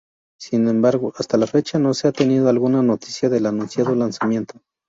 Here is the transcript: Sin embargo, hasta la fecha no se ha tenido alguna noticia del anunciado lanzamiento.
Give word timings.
Sin 0.39 0.67
embargo, 0.67 1.13
hasta 1.15 1.37
la 1.37 1.45
fecha 1.45 1.77
no 1.77 1.93
se 1.93 2.07
ha 2.07 2.11
tenido 2.11 2.49
alguna 2.49 2.81
noticia 2.81 3.29
del 3.29 3.45
anunciado 3.45 3.93
lanzamiento. 3.93 4.59